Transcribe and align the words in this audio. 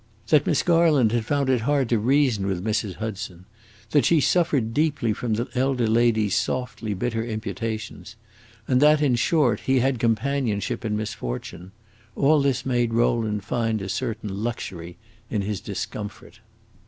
That 0.29 0.47
Miss 0.47 0.63
Garland 0.63 1.11
had 1.11 1.25
found 1.27 1.47
it 1.47 1.61
hard 1.61 1.87
to 1.89 1.99
reason 1.99 2.47
with 2.47 2.63
Mrs. 2.65 2.95
Hudson, 2.95 3.45
that 3.91 4.03
she 4.03 4.19
suffered 4.19 4.73
deeply 4.73 5.13
from 5.13 5.35
the 5.35 5.47
elder 5.53 5.85
lady's 5.85 6.33
softly 6.35 6.95
bitter 6.95 7.23
imputations, 7.23 8.15
and 8.67 8.81
that, 8.81 8.99
in 8.99 9.13
short, 9.13 9.59
he 9.59 9.77
had 9.77 9.99
companionship 9.99 10.83
in 10.83 10.97
misfortune 10.97 11.71
all 12.15 12.41
this 12.41 12.65
made 12.65 12.95
Rowland 12.95 13.43
find 13.43 13.79
a 13.79 13.89
certain 13.89 14.41
luxury 14.43 14.97
in 15.29 15.43
his 15.43 15.61
discomfort. 15.61 16.39